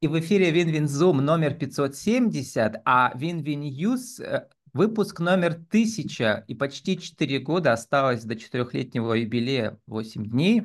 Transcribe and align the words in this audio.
И 0.00 0.08
в 0.08 0.20
эфире 0.20 0.50
Win-Win 0.50 0.97
Zoom 0.97 1.24
номер 1.24 1.54
570, 1.54 2.82
а 2.84 3.12
Win-Win 3.14 3.82
News 3.82 4.20
э, 4.20 4.46
выпуск 4.74 5.20
номер 5.20 5.52
1000. 5.52 6.44
И 6.46 6.54
почти 6.54 6.98
4 6.98 7.38
года 7.38 7.72
осталось 7.72 8.22
до 8.24 8.36
четырехлетнего 8.36 9.14
юбилея 9.14 9.78
8 9.86 10.26
дней. 10.26 10.64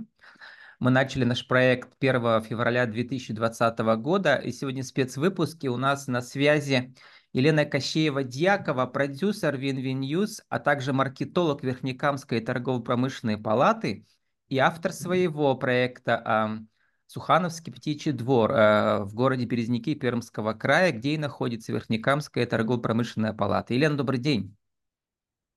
Мы 0.80 0.91
начали 0.91 1.23
наш 1.23 1.48
проект 1.48 1.94
1 2.02 2.41
февраля 2.41 2.86
2020 2.86 3.80
года, 4.02 4.36
и 4.36 4.52
сегодня 4.52 4.84
в 4.84 4.88
спецвыпуске 4.88 5.70
у 5.70 5.77
нас 5.77 6.07
на 6.07 6.21
связи 6.21 6.93
Елена 7.32 7.63
Кощеева-Дьякова, 7.63 8.86
продюсер 8.88 9.55
Win-Win 9.55 10.06
News, 10.06 10.41
а 10.50 10.59
также 10.59 10.91
маркетолог 10.91 11.63
Верхнекамской 11.63 12.41
торгово-промышленной 12.41 13.38
палаты 13.38 14.05
и 14.50 14.57
автор 14.57 14.91
своего 14.91 15.55
проекта 15.55 16.68
Сухановский 17.12 17.73
птичий 17.73 18.14
двор 18.14 18.54
э, 18.54 19.00
в 19.04 19.14
городе 19.14 19.43
Березники 19.43 19.96
Пермского 19.96 20.54
края, 20.54 20.93
где 20.93 21.15
и 21.15 21.18
находится 21.18 21.74
Верхнекамская 21.74 22.46
торгово-промышленная 22.46 23.34
палата. 23.34 23.74
Елена, 23.74 23.97
добрый 23.97 24.18
день. 24.18 24.56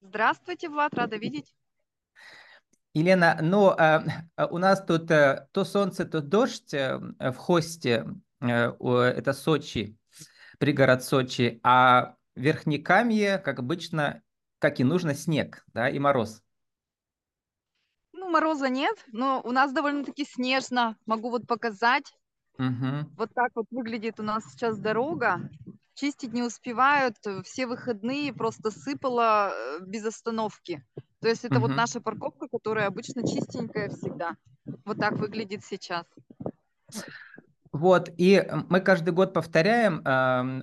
Здравствуйте, 0.01 0.69
Влад, 0.69 0.95
рада 0.95 1.17
видеть. 1.17 1.55
Елена, 2.93 3.39
ну, 3.41 3.71
э, 3.71 4.01
у 4.51 4.59
нас 4.59 4.85
тут 4.85 5.09
э, 5.13 5.47
то 5.53 5.65
солнце, 5.65 6.05
то 6.05 6.21
дождь 6.21 6.73
в 6.73 7.35
хосте, 7.37 8.05
это 8.41 9.33
Сочи, 9.33 9.97
пригород 10.59 11.05
Сочи, 11.05 11.61
а 11.63 12.17
Верхнекамье, 12.35 13.39
как 13.39 13.61
обычно, 13.61 14.23
как 14.59 14.81
и 14.81 14.85
нужно, 14.85 15.15
снег 15.15 15.65
да, 15.73 15.89
и 15.89 16.01
мороз 16.01 16.44
мороза 18.35 18.69
нет, 18.69 18.97
но 19.13 19.41
у 19.45 19.53
нас 19.53 19.73
довольно-таки 19.73 20.25
снежно. 20.25 20.97
Могу 21.07 21.31
вот 21.31 21.47
показать. 21.47 22.13
Угу. 22.59 23.15
Вот 23.17 23.31
так 23.35 23.53
вот 23.55 23.67
выглядит 23.71 24.19
у 24.19 24.23
нас 24.25 24.45
сейчас 24.51 24.79
дорога. 24.79 25.49
Чистить 25.95 26.33
не 26.33 26.43
успевают. 26.43 27.17
Все 27.45 27.67
выходные 27.67 28.33
просто 28.33 28.71
сыпало 28.73 29.53
э, 29.53 29.85
без 29.87 30.05
остановки. 30.05 30.85
То 31.21 31.29
есть 31.29 31.45
это 31.45 31.59
угу. 31.59 31.69
вот 31.69 31.77
наша 31.77 32.01
парковка, 32.01 32.49
которая 32.49 32.89
обычно 32.89 33.23
чистенькая 33.23 33.89
всегда. 33.89 34.37
Вот 34.85 34.99
так 34.99 35.13
выглядит 35.13 35.65
сейчас. 35.65 36.05
Вот, 37.73 38.09
и 38.19 38.47
мы 38.69 38.81
каждый 38.81 39.13
год 39.13 39.33
повторяем, 39.35 40.01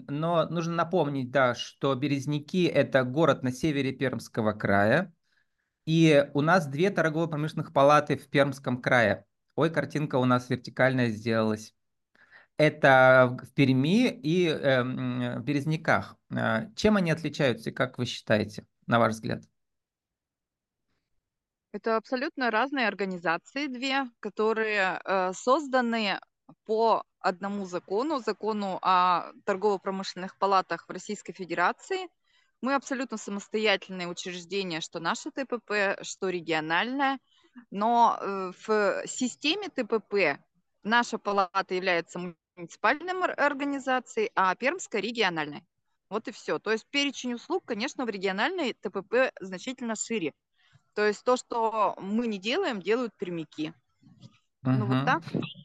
но 0.08 0.46
нужно 0.50 0.76
напомнить, 0.76 1.30
да, 1.30 1.56
что 1.56 1.94
Березники– 1.94 2.66
это 2.68 3.04
город 3.04 3.44
на 3.44 3.52
севере 3.52 3.92
Пермского 3.92 4.54
края, 4.54 5.14
и 5.92 6.32
у 6.34 6.40
нас 6.40 6.68
две 6.68 6.90
торгово-промышленных 6.90 7.74
палаты 7.74 8.16
в 8.16 8.30
Пермском 8.30 8.82
крае. 8.82 9.26
Ой, 9.56 9.70
картинка 9.70 10.16
у 10.16 10.24
нас 10.24 10.50
вертикальная 10.50 11.10
сделалась. 11.10 11.76
Это 12.56 13.38
в 13.44 13.54
Перми 13.54 14.08
и 14.08 14.48
э, 14.48 14.84
в 14.84 15.44
Березняках. 15.44 16.16
А, 16.34 16.68
чем 16.78 16.96
они 16.96 17.12
отличаются, 17.12 17.74
как 17.74 17.98
вы 17.98 18.06
считаете, 18.06 18.66
на 18.88 19.00
ваш 19.00 19.16
взгляд? 19.16 19.44
Это 21.74 21.98
абсолютно 21.98 22.52
разные 22.52 22.88
организации, 22.88 23.68
две, 23.68 24.06
которые 24.22 25.02
э, 25.04 25.34
созданы 25.34 26.22
по 26.64 27.04
одному 27.20 27.66
закону, 27.66 28.20
закону 28.20 28.80
о 28.82 29.34
торгово-промышленных 29.44 30.38
палатах 30.38 30.88
в 30.88 30.92
Российской 30.92 31.34
Федерации– 31.34 32.08
мы 32.62 32.76
абсолютно 32.76 33.18
самостоятельное 33.18 34.08
учреждение, 34.08 34.82
что 34.82 35.00
наше 35.00 35.32
ТПП, 35.32 36.04
что 36.04 36.30
региональное, 36.30 37.20
но 37.70 38.18
э, 38.20 38.52
в 38.66 39.08
системе 39.08 39.70
ТПП 39.70 40.40
наша 40.84 41.18
палата 41.18 41.74
является 41.74 42.34
муниципальной 42.56 43.14
организацией, 43.34 44.32
а 44.36 44.56
Пермская 44.56 45.02
региональной. 45.02 45.64
Вот 46.10 46.28
и 46.28 46.32
все. 46.32 46.60
То 46.60 46.72
есть 46.72 46.86
перечень 46.90 47.34
услуг, 47.34 47.64
конечно, 47.66 48.06
в 48.06 48.10
региональной 48.10 48.74
ТПП 48.74 49.32
значительно 49.40 49.96
шире. 49.96 50.34
То 50.94 51.06
есть 51.06 51.24
то, 51.24 51.38
что 51.38 51.96
мы 52.00 52.28
не 52.28 52.38
делаем, 52.38 52.82
делают 52.82 53.14
пермяки. 53.18 53.74
Угу. 54.64 54.72
Ну 54.72 54.86
вот 54.86 55.06
так. 55.06 55.24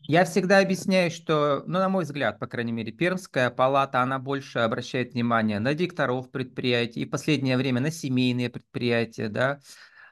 Я 0.09 0.25
всегда 0.25 0.61
объясняю, 0.61 1.11
что, 1.11 1.65
ну, 1.67 1.81
на 1.81 1.89
мой 1.89 2.05
взгляд, 2.05 2.39
по 2.39 2.47
крайней 2.47 2.71
мере, 2.71 2.93
Пермская 2.93 3.50
палата, 3.50 4.03
она 4.03 4.21
больше 4.21 4.61
обращает 4.61 5.15
внимание 5.15 5.59
на 5.59 5.75
директоров 5.75 6.31
предприятий, 6.31 7.00
и 7.00 7.06
в 7.06 7.11
последнее 7.11 7.56
время 7.56 7.81
на 7.81 7.91
семейные 7.91 8.49
предприятия, 8.49 9.28
да. 9.28 9.59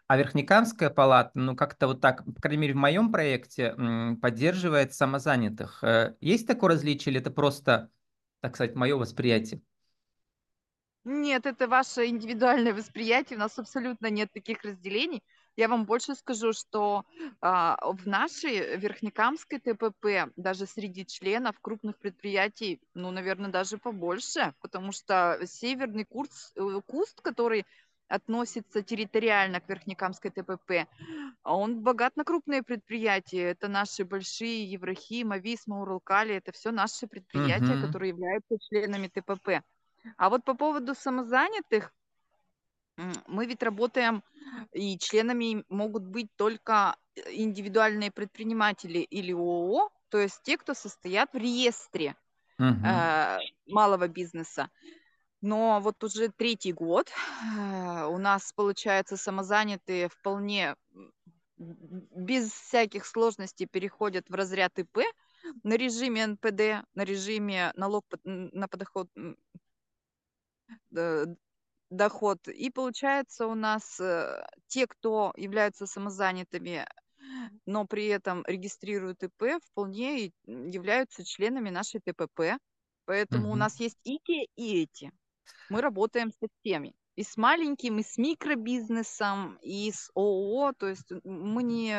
А 0.09 0.17
Верхнекамская 0.17 0.91
палата, 0.91 1.31
ну, 1.35 1.55
как-то 1.55 1.87
вот 1.87 2.01
так, 2.01 2.25
по 2.25 2.41
крайней 2.43 2.63
мере, 2.63 2.75
в 2.75 2.79
моем 2.79 3.13
проекте 3.13 3.75
поддерживает 4.21 4.95
самозанятых. 4.95 5.85
Э, 5.85 6.17
есть 6.21 6.47
такое 6.47 6.71
различие 6.71 7.13
или 7.13 7.21
это 7.21 7.31
просто, 7.31 7.89
так 8.41 8.57
сказать, 8.57 8.75
мое 8.75 8.97
восприятие? 8.97 9.63
Нет, 11.05 11.47
это 11.47 11.69
ваше 11.69 12.07
индивидуальное 12.07 12.75
восприятие, 12.75 13.37
у 13.37 13.41
нас 13.41 13.59
абсолютно 13.59 14.11
нет 14.11 14.33
таких 14.33 14.63
разделений. 14.65 15.23
Я 15.57 15.69
вам 15.69 15.85
больше 15.85 16.15
скажу, 16.15 16.53
что 16.53 17.05
а, 17.41 17.77
в 17.83 18.07
нашей 18.07 18.77
Верхнекамской 18.77 19.61
ТПП 19.61 20.33
даже 20.37 20.67
среди 20.67 21.07
членов 21.07 21.61
крупных 21.61 21.99
предприятий, 21.99 22.81
ну, 22.95 23.11
наверное, 23.11 23.51
даже 23.51 23.79
побольше, 23.79 24.55
потому 24.61 24.91
что 24.93 25.39
северный 25.45 26.05
курс, 26.05 26.53
э, 26.57 26.81
куст, 26.87 27.21
который 27.21 27.67
относится 28.09 28.83
территориально 28.83 29.61
к 29.61 29.69
Верхнекамской 29.69 30.31
ТПП, 30.31 30.89
он 31.43 31.81
богат 31.83 32.17
на 32.17 32.25
крупные 32.25 32.63
предприятия. 32.63 33.51
Это 33.51 33.69
наши 33.69 34.05
большие 34.05 34.71
Еврохим, 34.71 35.33
Ависма, 35.33 35.81
Уралкали, 35.81 36.35
это 36.35 36.53
все 36.53 36.71
наши 36.71 37.07
предприятия, 37.07 37.77
угу. 37.77 37.87
которые 37.87 38.11
являются 38.11 38.59
членами 38.61 39.09
ТПП. 39.09 39.65
А 40.17 40.29
вот 40.29 40.45
по 40.45 40.55
поводу 40.55 40.95
самозанятых, 40.95 41.93
мы 43.27 43.47
ведь 43.47 43.63
работаем, 43.63 44.23
и 44.73 44.99
членами 44.99 45.65
могут 45.69 46.05
быть 46.05 46.29
только 46.37 46.97
э, 47.17 47.21
индивидуальные 47.33 48.11
предприниматели 48.11 48.99
или 48.99 49.33
ООО, 49.33 49.91
то 50.09 50.19
есть 50.19 50.41
те, 50.43 50.57
кто 50.57 50.75
состоят 50.75 51.33
в 51.33 51.37
реестре 51.37 52.15
угу. 52.59 52.69
э, 52.69 53.39
малого 53.67 54.09
бизнеса. 54.09 54.71
Но 55.41 55.81
вот 55.81 56.03
уже 56.03 56.29
третий 56.29 56.73
год 56.73 57.11
э, 57.11 58.07
у 58.07 58.19
нас, 58.19 58.53
получается, 58.53 59.17
самозанятые 59.17 60.09
вполне 60.09 60.77
без 61.57 62.51
всяких 62.51 63.07
сложностей 63.07 63.67
переходят 63.67 64.29
в 64.29 64.35
разряд 64.35 64.79
ИП 64.79 64.99
на 65.63 65.75
режиме 65.77 66.27
НПД, 66.27 66.87
на 66.95 67.05
режиме 67.05 67.73
налог 67.77 68.05
на 68.25 68.67
подоход 68.69 69.09
доход. 71.97 72.49
И 72.49 72.71
получается 72.71 73.47
у 73.47 73.55
нас 73.55 73.99
э, 74.01 74.47
те, 74.67 74.87
кто 74.87 75.33
являются 75.37 75.87
самозанятыми, 75.87 76.87
но 77.67 77.87
при 77.87 78.07
этом 78.07 78.45
регистрируют 78.47 79.23
ИП, 79.23 79.63
вполне 79.71 80.33
являются 80.47 81.25
членами 81.25 81.71
нашей 81.71 82.01
ТПП. 82.01 82.59
Поэтому 83.07 83.53
у 83.53 83.57
нас 83.57 83.81
есть 83.81 83.99
и 84.05 84.19
те, 84.25 84.47
и 84.57 84.83
эти. 84.83 85.13
Мы 85.69 85.81
работаем 85.81 86.33
со 86.33 86.49
всеми. 86.61 86.95
И 87.17 87.23
с 87.23 87.37
маленьким, 87.37 87.99
и 87.99 88.03
с 88.03 88.19
микробизнесом, 88.19 89.59
и 89.63 89.91
с 89.93 90.11
ООО. 90.15 90.73
То 90.73 90.89
есть 90.89 91.13
мы 91.23 91.63
не, 91.63 91.95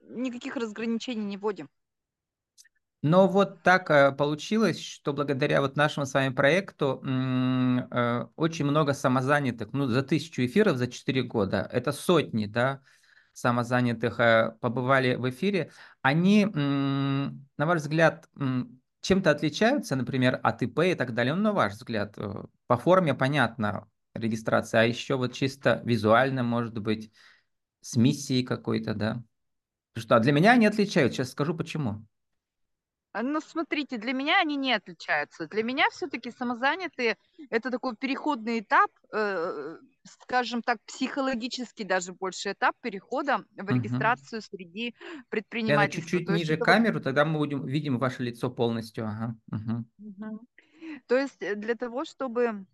никаких 0.00 0.56
разграничений 0.56 1.24
не 1.24 1.36
вводим. 1.36 1.68
Но 3.02 3.26
вот 3.26 3.62
так 3.62 3.90
э, 3.90 4.12
получилось, 4.12 4.80
что 4.80 5.12
благодаря 5.12 5.60
вот 5.60 5.74
нашему 5.76 6.06
с 6.06 6.14
вами 6.14 6.32
проекту 6.32 7.02
э, 7.04 8.26
очень 8.36 8.64
много 8.64 8.94
самозанятых, 8.94 9.72
ну, 9.72 9.86
за 9.88 10.04
тысячу 10.04 10.42
эфиров 10.46 10.76
за 10.76 10.86
4 10.86 11.22
года, 11.24 11.68
это 11.72 11.90
сотни, 11.90 12.46
да, 12.46 12.80
самозанятых 13.32 14.20
э, 14.20 14.56
побывали 14.60 15.16
в 15.16 15.28
эфире. 15.30 15.72
Они, 16.00 16.46
на 16.46 17.32
ваш 17.66 17.80
взгляд, 17.80 18.28
чем-то 19.00 19.30
отличаются, 19.32 19.96
например, 19.96 20.38
от 20.40 20.62
ИП 20.62 20.78
и 20.80 20.94
так 20.94 21.12
далее? 21.12 21.34
Ну, 21.34 21.42
на 21.42 21.52
ваш 21.52 21.72
взгляд, 21.72 22.16
по 22.68 22.76
форме 22.76 23.14
понятно 23.14 23.88
регистрация, 24.14 24.82
а 24.82 24.84
еще 24.84 25.16
вот 25.16 25.32
чисто 25.32 25.82
визуально, 25.84 26.44
может 26.44 26.78
быть, 26.78 27.10
с 27.80 27.96
миссией 27.96 28.44
какой-то, 28.44 28.94
да? 28.94 29.24
Что, 29.96 30.16
а 30.16 30.20
для 30.20 30.30
меня 30.30 30.52
они 30.52 30.66
отличаются, 30.66 31.16
сейчас 31.16 31.32
скажу 31.32 31.54
почему. 31.54 32.06
А, 33.12 33.22
ну, 33.22 33.40
смотрите, 33.40 33.98
для 33.98 34.12
меня 34.12 34.40
они 34.40 34.56
не 34.56 34.72
отличаются. 34.72 35.46
Для 35.46 35.62
меня 35.62 35.84
все-таки 35.90 36.30
самозанятые– 36.30 37.16
это 37.50 37.70
такой 37.70 37.94
переходный 37.94 38.60
этап, 38.60 38.90
э, 39.12 39.76
скажем 40.04 40.62
так, 40.62 40.78
психологический 40.86 41.84
даже 41.84 42.14
больше 42.14 42.52
этап 42.52 42.74
перехода 42.80 43.44
в 43.56 43.68
регистрацию 43.68 44.38
угу. 44.38 44.46
среди 44.50 44.94
предпринимателей. 45.28 46.02
Чуть-чуть 46.02 46.28
ниже 46.30 46.52
есть, 46.52 46.64
камеру, 46.64 47.00
тогда 47.00 47.26
мы 47.26 47.38
будем, 47.38 47.66
видим 47.66 47.98
ваше 47.98 48.22
лицо 48.22 48.50
полностью. 48.50 49.06
Ага. 49.06 49.36
Угу. 49.50 49.84
Угу. 49.98 50.46
То 51.06 51.18
есть 51.18 51.42
э, 51.42 51.54
для 51.54 51.74
того, 51.74 52.04
чтобы 52.06 52.64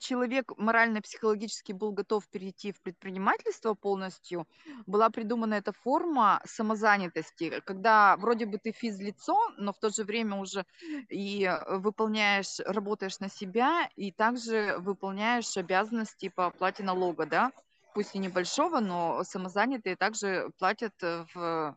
человек 0.00 0.52
морально-психологически 0.56 1.72
был 1.72 1.92
готов 1.92 2.28
перейти 2.28 2.72
в 2.72 2.80
предпринимательство 2.80 3.74
полностью, 3.74 4.46
была 4.86 5.10
придумана 5.10 5.54
эта 5.54 5.72
форма 5.72 6.40
самозанятости, 6.44 7.60
когда 7.64 8.16
вроде 8.16 8.46
бы 8.46 8.58
ты 8.58 8.72
физлицо, 8.72 9.36
но 9.58 9.72
в 9.72 9.78
то 9.78 9.90
же 9.90 10.04
время 10.04 10.36
уже 10.36 10.64
и 11.08 11.50
выполняешь, 11.68 12.60
работаешь 12.60 13.20
на 13.20 13.28
себя, 13.28 13.88
и 13.96 14.12
также 14.12 14.76
выполняешь 14.78 15.56
обязанности 15.56 16.28
по 16.28 16.46
оплате 16.46 16.82
налога, 16.82 17.26
да, 17.26 17.52
пусть 17.94 18.14
и 18.14 18.18
небольшого, 18.18 18.80
но 18.80 19.24
самозанятые 19.24 19.96
также 19.96 20.50
платят 20.58 20.94
в 21.00 21.76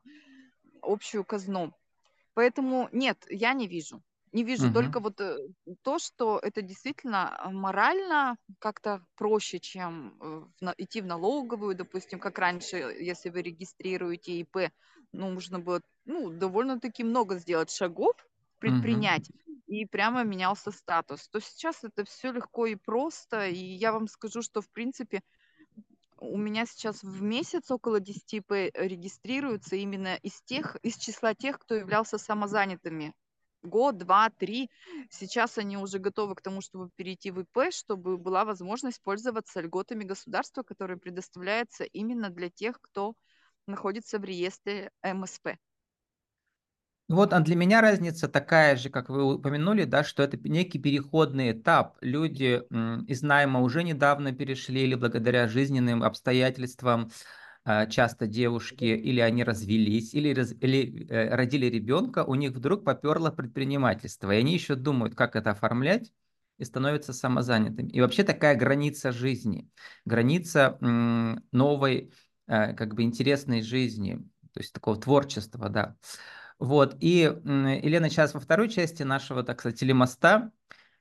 общую 0.81 1.23
казну. 1.23 1.73
Поэтому 2.33 2.89
нет, 2.91 3.17
я 3.29 3.53
не 3.53 3.67
вижу. 3.67 4.01
Не 4.35 4.43
вижу 4.43 4.69
только 4.73 4.99
вот 4.99 5.21
э, 5.21 5.37
то, 5.81 5.97
что 5.97 6.39
это 6.43 6.61
действительно 6.61 7.39
э, 7.39 7.49
морально 7.51 8.35
как-то 8.59 9.01
проще, 9.15 9.59
чем 9.59 10.49
э, 10.61 10.73
идти 10.77 10.99
в 10.99 11.05
налоговую, 11.05 11.73
допустим, 11.73 12.19
как 12.19 12.37
раньше, 12.37 12.75
если 12.99 13.29
вы 13.29 13.43
регистрируете 13.43 14.33
ИП, 14.41 14.73
ну, 15.13 15.31
нужно 15.31 15.59
было, 15.59 15.79
ну, 16.03 16.31
довольно-таки 16.31 17.05
много 17.05 17.37
сделать 17.37 17.71
шагов, 17.71 18.13
предпринять, 18.59 19.31
и 19.67 19.85
прямо 19.85 20.25
менялся 20.25 20.71
статус. 20.71 21.29
То 21.29 21.39
сейчас 21.39 21.85
это 21.85 22.03
все 22.03 22.33
легко 22.33 22.65
и 22.65 22.75
просто, 22.75 23.47
и 23.47 23.55
я 23.55 23.93
вам 23.93 24.09
скажу, 24.09 24.41
что, 24.41 24.59
в 24.59 24.69
принципе, 24.69 25.21
у 26.17 26.35
меня 26.35 26.65
сейчас 26.65 27.03
в 27.03 27.21
месяц 27.21 27.71
около 27.71 28.01
10 28.01 28.33
ИП 28.33 28.51
регистрируются 28.73 29.77
именно 29.77 30.15
из 30.15 30.41
тех, 30.41 30.75
из 30.83 30.97
числа 30.97 31.33
тех, 31.35 31.57
кто 31.57 31.75
являлся 31.75 32.17
самозанятыми 32.17 33.13
год, 33.65 33.97
два, 33.97 34.29
три. 34.29 34.69
Сейчас 35.09 35.57
они 35.57 35.77
уже 35.77 35.99
готовы 35.99 36.35
к 36.35 36.41
тому, 36.41 36.61
чтобы 36.61 36.89
перейти 36.95 37.31
в 37.31 37.41
ИП, 37.41 37.71
чтобы 37.71 38.17
была 38.17 38.45
возможность 38.45 39.01
пользоваться 39.01 39.61
льготами 39.61 40.03
государства, 40.03 40.63
которые 40.63 40.97
предоставляются 40.97 41.83
именно 41.83 42.29
для 42.29 42.49
тех, 42.49 42.79
кто 42.81 43.15
находится 43.67 44.19
в 44.19 44.23
реестре 44.23 44.91
МСП. 45.03 45.57
Вот, 47.07 47.33
а 47.33 47.39
для 47.39 47.55
меня 47.55 47.81
разница 47.81 48.27
такая 48.27 48.75
же, 48.75 48.89
как 48.89 49.09
вы 49.09 49.35
упомянули, 49.35 49.83
да, 49.83 50.03
что 50.03 50.23
это 50.23 50.37
некий 50.37 50.79
переходный 50.79 51.51
этап. 51.51 51.97
Люди 52.01 52.63
из 53.07 53.21
найма 53.21 53.61
уже 53.61 53.83
недавно 53.83 54.31
перешли 54.31 54.81
или 54.81 54.95
благодаря 54.95 55.47
жизненным 55.47 56.01
обстоятельствам 56.01 57.11
часто 57.89 58.27
девушки 58.27 58.85
или 58.85 59.19
они 59.19 59.43
развелись, 59.43 60.13
или, 60.13 60.33
раз, 60.33 60.53
или 60.61 61.07
э, 61.09 61.35
родили 61.35 61.65
ребенка, 61.67 62.23
у 62.23 62.35
них 62.35 62.51
вдруг 62.51 62.83
поперло 62.83 63.31
предпринимательство, 63.31 64.31
и 64.31 64.37
они 64.37 64.53
еще 64.53 64.75
думают, 64.75 65.15
как 65.15 65.35
это 65.35 65.51
оформлять, 65.51 66.13
и 66.57 66.63
становятся 66.63 67.11
самозанятыми. 67.13 67.89
И 67.89 68.01
вообще 68.01 68.23
такая 68.23 68.55
граница 68.55 69.11
жизни, 69.11 69.69
граница 70.05 70.77
м, 70.81 71.43
новой, 71.51 72.13
э, 72.47 72.73
как 72.73 72.93
бы 72.93 73.03
интересной 73.03 73.61
жизни, 73.61 74.17
то 74.53 74.59
есть 74.59 74.71
такого 74.73 74.97
творчества, 74.97 75.69
да. 75.69 75.97
Вот, 76.59 76.95
и, 77.01 77.19
Елена, 77.43 78.09
сейчас 78.09 78.33
во 78.33 78.39
второй 78.39 78.69
части 78.69 79.03
нашего, 79.03 79.43
так 79.43 79.59
сказать, 79.59 79.79
телемоста 79.79 80.51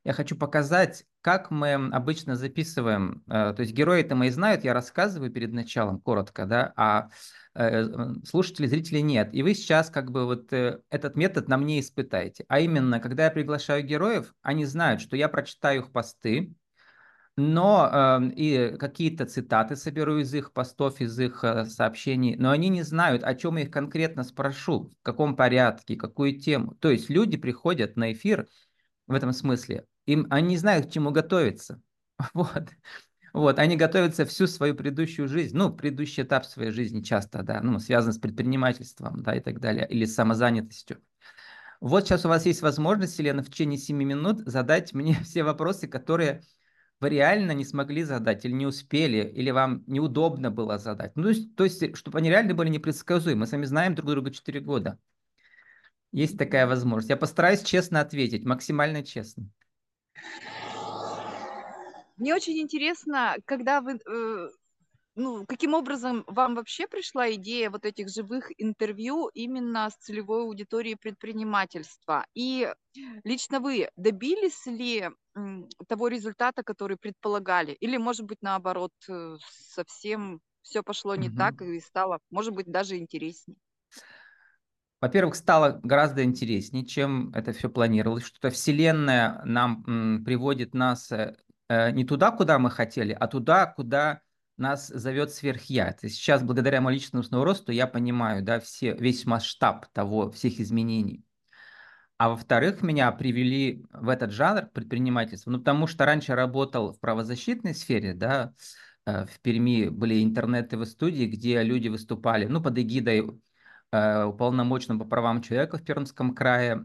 я 0.04 0.12
хочу 0.12 0.36
показать, 0.36 1.04
как 1.22 1.50
мы 1.50 1.72
обычно 1.72 2.36
записываем. 2.36 3.24
Э, 3.26 3.54
то 3.54 3.62
есть 3.62 3.72
герои-то 3.72 4.14
мои 4.14 4.28
знают, 4.28 4.62
я 4.62 4.74
рассказываю 4.74 5.30
перед 5.30 5.52
началом 5.52 5.98
коротко, 5.98 6.44
да, 6.44 6.72
а 6.76 7.08
э, 7.54 7.86
слушатели, 8.24 8.66
зрители 8.66 8.98
нет. 8.98 9.30
И 9.32 9.42
вы 9.42 9.54
сейчас 9.54 9.88
как 9.88 10.10
бы 10.10 10.26
вот 10.26 10.52
э, 10.52 10.80
этот 10.90 11.16
метод 11.16 11.48
на 11.48 11.56
мне 11.56 11.80
испытаете. 11.80 12.44
А 12.48 12.60
именно, 12.60 13.00
когда 13.00 13.24
я 13.24 13.30
приглашаю 13.30 13.82
героев, 13.82 14.34
они 14.42 14.66
знают, 14.66 15.00
что 15.00 15.16
я 15.16 15.28
прочитаю 15.30 15.80
их 15.80 15.90
посты, 15.90 16.54
но 17.36 17.90
э, 17.90 18.30
и 18.36 18.76
какие-то 18.78 19.24
цитаты 19.24 19.74
соберу 19.74 20.18
из 20.18 20.34
их 20.34 20.52
постов, 20.52 21.00
из 21.00 21.18
их 21.18 21.42
э, 21.44 21.64
сообщений, 21.64 22.36
но 22.36 22.50
они 22.50 22.68
не 22.68 22.82
знают, 22.82 23.24
о 23.24 23.34
чем 23.34 23.56
я 23.56 23.64
их 23.64 23.70
конкретно 23.70 24.22
спрошу, 24.22 24.90
в 25.00 25.02
каком 25.02 25.34
порядке, 25.34 25.96
какую 25.96 26.38
тему. 26.38 26.74
То 26.74 26.90
есть 26.90 27.08
люди 27.08 27.38
приходят 27.38 27.96
на 27.96 28.12
эфир 28.12 28.46
в 29.06 29.14
этом 29.14 29.32
смысле 29.32 29.86
им, 30.06 30.26
они 30.30 30.48
не 30.48 30.56
знают, 30.56 30.86
к 30.86 30.90
чему 30.90 31.10
готовиться. 31.10 31.80
Вот. 32.34 32.68
Вот, 33.32 33.58
они 33.58 33.76
готовятся 33.76 34.24
всю 34.26 34.46
свою 34.46 34.76
предыдущую 34.76 35.26
жизнь, 35.26 35.56
ну, 35.56 35.74
предыдущий 35.74 36.22
этап 36.22 36.44
своей 36.44 36.70
жизни 36.70 37.02
часто, 37.02 37.42
да, 37.42 37.60
ну, 37.62 37.80
связан 37.80 38.12
с 38.12 38.18
предпринимательством, 38.18 39.24
да, 39.24 39.34
и 39.34 39.40
так 39.40 39.58
далее, 39.58 39.88
или 39.88 40.04
с 40.04 40.14
самозанятостью. 40.14 41.02
Вот 41.80 42.04
сейчас 42.06 42.24
у 42.24 42.28
вас 42.28 42.46
есть 42.46 42.62
возможность, 42.62 43.18
Елена, 43.18 43.42
в 43.42 43.50
течение 43.50 43.76
7 43.76 43.96
минут 43.96 44.38
задать 44.46 44.94
мне 44.94 45.14
все 45.24 45.42
вопросы, 45.42 45.88
которые 45.88 46.42
вы 47.00 47.08
реально 47.08 47.50
не 47.52 47.64
смогли 47.64 48.04
задать, 48.04 48.44
или 48.44 48.52
не 48.52 48.66
успели, 48.66 49.28
или 49.28 49.50
вам 49.50 49.82
неудобно 49.88 50.52
было 50.52 50.78
задать. 50.78 51.16
Ну, 51.16 51.24
то 51.24 51.28
есть, 51.30 51.56
то 51.56 51.64
есть 51.64 51.96
чтобы 51.96 52.18
они 52.18 52.30
реально 52.30 52.54
были 52.54 52.68
непредсказуемы. 52.68 53.40
Мы 53.40 53.46
с 53.48 53.52
вами 53.52 53.64
знаем 53.64 53.96
друг 53.96 54.10
друга 54.10 54.30
4 54.30 54.60
года. 54.60 54.98
Есть 56.12 56.38
такая 56.38 56.68
возможность. 56.68 57.10
Я 57.10 57.16
постараюсь 57.16 57.62
честно 57.62 58.00
ответить, 58.00 58.44
максимально 58.44 59.02
честно. 59.02 59.50
Мне 62.16 62.34
очень 62.34 62.58
интересно, 62.60 63.36
когда 63.44 63.80
вы, 63.80 63.98
э, 64.06 64.48
ну, 65.16 65.44
каким 65.46 65.74
образом 65.74 66.24
вам 66.28 66.54
вообще 66.54 66.86
пришла 66.86 67.32
идея 67.32 67.70
вот 67.70 67.84
этих 67.84 68.08
живых 68.08 68.50
интервью 68.56 69.28
именно 69.34 69.90
с 69.90 69.96
целевой 69.96 70.42
аудиторией 70.42 70.96
предпринимательства? 70.96 72.24
И 72.34 72.72
лично 73.24 73.60
вы 73.60 73.88
добились 73.96 74.64
ли 74.66 75.10
того 75.88 76.08
результата, 76.08 76.62
который 76.62 76.96
предполагали? 76.96 77.72
Или, 77.72 77.96
может 77.96 78.26
быть, 78.26 78.38
наоборот, 78.42 78.92
э, 79.08 79.36
совсем 79.74 80.40
все 80.62 80.82
пошло 80.82 81.16
не 81.16 81.28
угу. 81.28 81.36
так 81.36 81.60
и 81.62 81.80
стало, 81.80 82.20
может 82.30 82.54
быть, 82.54 82.66
даже 82.66 82.96
интереснее? 82.96 83.58
Во-первых, 85.04 85.34
стало 85.34 85.80
гораздо 85.82 86.24
интереснее, 86.24 86.86
чем 86.86 87.30
это 87.34 87.52
все 87.52 87.68
планировалось. 87.68 88.24
Что-то 88.24 88.48
Вселенная 88.48 89.42
нам 89.44 89.84
м, 89.86 90.24
приводит 90.24 90.72
нас 90.72 91.12
э, 91.12 91.36
э, 91.68 91.90
не 91.90 92.06
туда, 92.06 92.30
куда 92.30 92.58
мы 92.58 92.70
хотели, 92.70 93.12
а 93.12 93.28
туда, 93.28 93.66
куда 93.66 94.22
нас 94.56 94.88
зовет 94.88 95.30
сверхя. 95.30 95.94
То 96.00 96.08
сейчас, 96.08 96.42
благодаря 96.42 96.80
моему 96.80 96.94
личностному 96.94 97.44
росту, 97.44 97.70
я 97.70 97.86
понимаю 97.86 98.42
да, 98.42 98.60
все, 98.60 98.94
весь 98.94 99.26
масштаб 99.26 99.88
того, 99.92 100.30
всех 100.30 100.58
изменений. 100.58 101.22
А 102.16 102.30
во-вторых, 102.30 102.80
меня 102.80 103.12
привели 103.12 103.84
в 103.92 104.08
этот 104.08 104.30
жанр 104.30 104.70
предпринимательства, 104.72 105.50
ну, 105.50 105.58
потому 105.58 105.86
что 105.86 106.06
раньше 106.06 106.34
работал 106.34 106.94
в 106.94 106.98
правозащитной 106.98 107.74
сфере, 107.74 108.14
да, 108.14 108.54
э, 109.04 109.26
в 109.26 109.38
Перми 109.40 109.90
были 109.90 110.24
интернеты 110.24 110.78
в 110.78 110.86
студии, 110.86 111.26
где 111.26 111.62
люди 111.62 111.88
выступали, 111.88 112.46
ну, 112.46 112.62
под 112.62 112.78
эгидой 112.78 113.38
уполномоченным 113.94 114.98
по 114.98 115.04
правам 115.04 115.40
человека 115.40 115.78
в 115.78 115.84
Пермском 115.84 116.34
крае, 116.34 116.82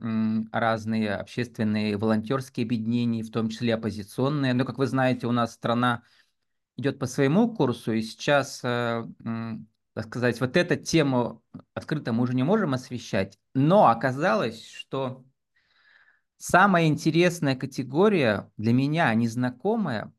разные 0.51 1.15
общественные 1.15 1.97
волонтерские 1.97 2.65
объединения, 2.65 3.23
в 3.23 3.31
том 3.31 3.49
числе 3.49 3.73
оппозиционные. 3.73 4.53
Но, 4.53 4.65
как 4.65 4.77
вы 4.77 4.85
знаете, 4.85 5.25
у 5.25 5.31
нас 5.31 5.53
страна 5.53 6.03
идет 6.77 6.99
по 6.99 7.07
своему 7.07 7.53
курсу, 7.55 7.93
и 7.93 8.01
сейчас, 8.01 8.61
э, 8.63 9.05
так 9.93 10.05
сказать, 10.05 10.39
вот 10.39 10.55
эту 10.55 10.75
тему 10.75 11.43
открыто 11.73 12.13
мы 12.13 12.23
уже 12.23 12.35
не 12.35 12.43
можем 12.43 12.73
освещать. 12.73 13.39
Но 13.53 13.87
оказалось, 13.87 14.65
что 14.69 15.25
самая 16.37 16.85
интересная 16.87 17.55
категория 17.55 18.51
для 18.57 18.73
меня, 18.73 19.13
незнакомая, 19.13 20.13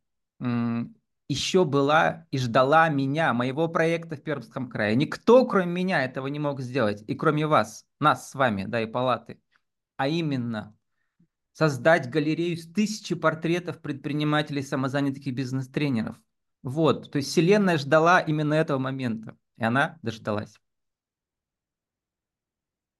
еще 1.31 1.65
была 1.65 2.27
и 2.33 2.39
ждала 2.39 2.89
меня, 2.89 3.33
моего 3.33 3.69
проекта 3.69 4.17
в 4.17 4.23
Пермском 4.23 4.69
крае. 4.69 4.97
Никто, 4.97 5.47
кроме 5.47 5.71
меня, 5.71 6.05
этого 6.05 6.27
не 6.27 6.41
мог 6.41 6.61
сделать. 6.61 7.05
И 7.07 7.15
кроме 7.15 7.47
вас, 7.47 7.87
нас 8.01 8.31
с 8.31 8.35
вами, 8.35 8.65
да, 8.65 8.83
и 8.83 8.87
палаты. 8.87 9.41
А 9.97 10.09
именно 10.09 10.77
создать 11.53 12.11
галерею 12.11 12.57
с 12.57 12.67
тысячи 12.67 13.15
портретов 13.15 13.81
предпринимателей, 13.81 14.63
самозанятых 14.63 15.25
и 15.25 15.31
бизнес-тренеров. 15.31 16.17
Вот, 16.65 17.13
то 17.13 17.17
есть 17.17 17.31
Вселенная 17.31 17.79
ждала 17.79 18.21
именно 18.21 18.55
этого 18.55 18.79
момента, 18.79 19.37
и 19.57 19.63
она 19.63 19.99
дождалась. 20.03 20.57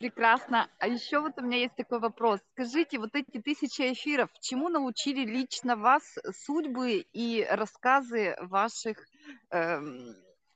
Прекрасно. 0.01 0.67
А 0.79 0.89
еще 0.89 1.21
вот 1.21 1.35
у 1.37 1.43
меня 1.43 1.59
есть 1.59 1.77
такой 1.77 2.01
вопрос. 2.01 2.41
Скажите, 2.55 2.99
вот 2.99 3.15
эти 3.15 3.39
тысячи 3.39 3.83
эфиров, 3.93 4.31
чему 4.41 4.71
научили 4.71 5.27
лично 5.27 5.77
вас 5.77 6.03
судьбы 6.47 7.05
и 7.13 7.47
рассказы 7.51 8.35
ваших 8.41 8.97
э, 9.51 9.79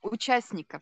участников? 0.01 0.81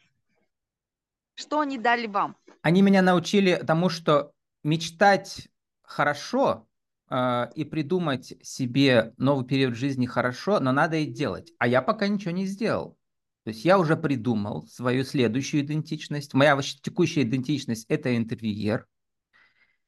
Что 1.36 1.60
они 1.60 1.78
дали 1.78 2.08
вам? 2.08 2.38
Они 2.62 2.82
меня 2.82 3.02
научили 3.02 3.62
тому, 3.68 3.90
что 3.90 4.32
мечтать 4.64 5.50
хорошо 5.82 6.66
э, 7.10 7.52
и 7.56 7.66
придумать 7.66 8.34
себе 8.42 9.14
новый 9.18 9.46
период 9.46 9.76
жизни 9.76 10.06
хорошо, 10.06 10.62
но 10.62 10.72
надо 10.72 10.96
и 10.96 11.06
делать. 11.06 11.52
А 11.60 11.68
я 11.68 11.82
пока 11.82 12.08
ничего 12.08 12.32
не 12.32 12.46
сделал. 12.46 12.98
То 13.44 13.50
есть 13.50 13.66
я 13.66 13.78
уже 13.78 13.98
придумал 13.98 14.66
свою 14.68 15.04
следующую 15.04 15.64
идентичность. 15.64 16.34
Моя 16.34 16.58
текущая 16.62 17.24
идентичность– 17.24 17.86
это 17.90 18.16
интервьюер. 18.16 18.88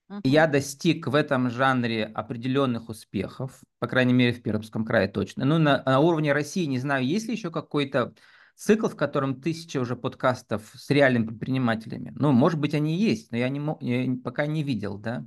Мгм. 0.10 0.22
Я 0.24 0.48
достиг 0.48 1.08
в 1.08 1.16
этом 1.16 1.50
жанре 1.50 2.06
определенных 2.06 2.90
успехов, 2.90 3.60
по 3.80 3.88
крайней 3.88 4.14
мере, 4.14 4.34
в 4.34 4.42
Пермском 4.44 4.86
крае 4.86 5.08
точно. 5.08 5.46
Ну, 5.46 5.58
на, 5.58 5.82
на 5.84 6.00
уровне 6.00 6.34
России, 6.34 6.66
не 6.66 6.80
знаю, 6.80 7.06
есть 7.06 7.28
ли 7.28 7.34
еще 7.34 7.50
какой-то 7.50 8.14
цикл, 8.56 8.88
в 8.88 8.96
котором 8.96 9.42
тысяча 9.42 9.80
уже 9.80 9.96
подкастов 9.96 10.72
с 10.76 10.90
реальными 10.90 11.28
предпринимателями. 11.28 12.14
Ну, 12.16 12.32
может 12.32 12.60
быть, 12.60 12.74
они 12.74 12.96
есть, 12.96 13.32
но 13.32 13.38
я, 13.38 13.50
не, 13.50 13.62
я 13.82 14.16
пока 14.24 14.46
не 14.46 14.64
видел, 14.64 14.98
да. 14.98 15.26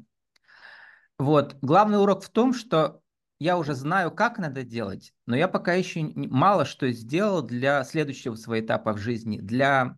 Вот. 1.18 1.56
Главный 1.60 2.00
урок 2.00 2.22
в 2.22 2.30
том, 2.30 2.54
что 2.54 3.00
я 3.38 3.56
уже 3.56 3.74
знаю, 3.74 4.10
как 4.10 4.38
надо 4.38 4.62
делать, 4.62 5.14
но 5.26 5.36
я 5.36 5.48
пока 5.48 5.74
еще 5.74 6.02
мало 6.14 6.64
что 6.64 6.90
сделал 6.90 7.42
для 7.42 7.84
следующего 7.84 8.34
своего 8.34 8.64
этапа 8.64 8.92
в 8.92 8.98
жизни, 8.98 9.38
для 9.38 9.96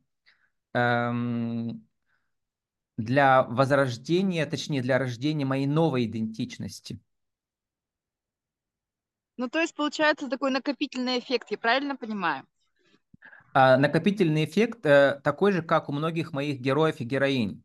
эм, 0.75 1.87
для 3.01 3.43
возрождения, 3.45 4.47
точнее, 4.47 4.83
для 4.83 4.99
рождения 4.99 5.45
моей 5.45 5.67
новой 5.67 6.05
идентичности. 6.05 7.01
Ну, 9.37 9.49
то 9.49 9.59
есть 9.61 9.75
получается 9.75 10.29
такой 10.29 10.51
накопительный 10.51 11.19
эффект, 11.19 11.51
я 11.51 11.57
правильно 11.59 11.97
понимаю? 11.97 12.47
А 13.55 13.79
накопительный 13.79 14.45
эффект 14.45 14.85
э, 14.85 15.21
такой 15.25 15.53
же, 15.53 15.63
как 15.63 15.89
у 15.89 15.93
многих 15.93 16.33
моих 16.33 16.61
героев 16.61 17.01
и 17.01 17.05
героинь. 17.05 17.65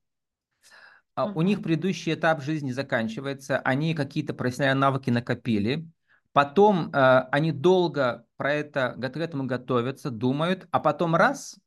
А 1.16 1.26
у 1.26 1.42
них 1.42 1.64
предыдущий 1.64 2.14
этап 2.14 2.44
жизни 2.44 2.72
заканчивается, 2.72 3.58
они 3.60 3.96
какие-то 3.96 4.34
профессиональные 4.34 4.82
навыки 4.82 5.10
накопили, 5.10 5.88
потом 6.34 6.92
э, 6.92 7.20
они 7.32 7.54
долго 7.54 8.26
про 8.36 8.54
это, 8.54 8.96
к 8.98 9.18
этому 9.18 9.46
готовятся, 9.46 10.12
думают, 10.12 10.68
а 10.72 10.82
потом 10.82 11.16
раз, 11.16 11.58